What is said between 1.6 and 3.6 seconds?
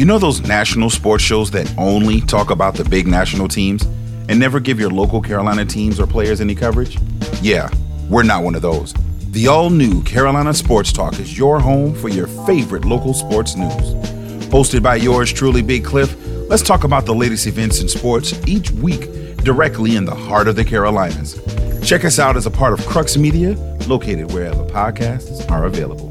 only talk about the big national